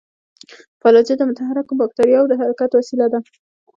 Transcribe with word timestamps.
فلاجیل 0.81 1.17
د 1.19 1.23
متحرکو 1.29 1.73
باکتریاوو 1.81 2.29
د 2.31 2.33
حرکت 2.41 2.69
وسیله 2.73 3.05
ده. 3.13 3.19